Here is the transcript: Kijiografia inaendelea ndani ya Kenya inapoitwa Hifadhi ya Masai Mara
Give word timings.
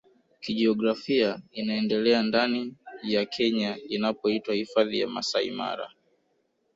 Kijiografia 0.39 1.41
inaendelea 1.51 2.23
ndani 2.23 2.73
ya 3.03 3.25
Kenya 3.25 3.77
inapoitwa 3.89 4.53
Hifadhi 4.55 4.99
ya 4.99 5.07
Masai 5.07 5.51
Mara 5.51 5.91